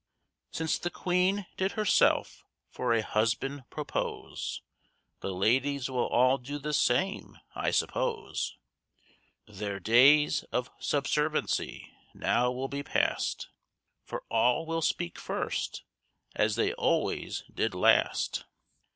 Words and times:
Since 0.49 0.79
the 0.79 0.89
Queen 0.89 1.45
did 1.57 1.73
herself 1.73 2.43
for 2.71 2.91
a 2.91 3.03
husband 3.03 3.69
"propose," 3.69 4.63
The 5.19 5.31
ladies 5.31 5.91
will 5.91 6.07
all 6.07 6.39
do 6.39 6.57
the 6.57 6.73
same, 6.73 7.37
I 7.53 7.69
suppose; 7.69 8.57
Their 9.47 9.79
days 9.79 10.41
of 10.45 10.71
subserviency 10.79 11.93
now 12.15 12.49
will 12.51 12.67
be 12.67 12.81
past, 12.81 13.49
For 14.03 14.23
all 14.29 14.65
will 14.65 14.81
"speak 14.81 15.19
first" 15.19 15.83
as 16.33 16.55
they 16.55 16.73
always 16.73 17.43
did 17.53 17.75
last! 17.75 18.45